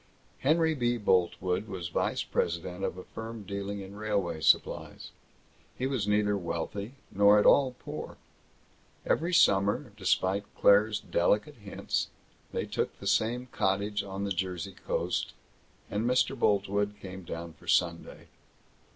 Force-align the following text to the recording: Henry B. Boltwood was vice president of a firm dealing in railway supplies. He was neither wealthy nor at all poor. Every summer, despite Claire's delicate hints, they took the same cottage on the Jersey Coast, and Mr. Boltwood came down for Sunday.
Henry 0.39 0.73
B. 0.73 0.97
Boltwood 0.97 1.67
was 1.67 1.89
vice 1.89 2.23
president 2.23 2.83
of 2.83 2.97
a 2.97 3.03
firm 3.03 3.43
dealing 3.43 3.81
in 3.81 3.93
railway 3.95 4.41
supplies. 4.41 5.11
He 5.77 5.85
was 5.85 6.07
neither 6.07 6.35
wealthy 6.35 6.95
nor 7.11 7.37
at 7.37 7.45
all 7.45 7.75
poor. 7.77 8.17
Every 9.05 9.31
summer, 9.31 9.91
despite 9.95 10.45
Claire's 10.57 10.99
delicate 10.99 11.57
hints, 11.57 12.07
they 12.51 12.65
took 12.65 12.97
the 12.97 13.05
same 13.05 13.45
cottage 13.51 14.01
on 14.03 14.23
the 14.23 14.31
Jersey 14.31 14.73
Coast, 14.87 15.33
and 15.87 16.03
Mr. 16.09 16.35
Boltwood 16.35 16.95
came 16.99 17.21
down 17.21 17.53
for 17.53 17.67
Sunday. 17.67 18.29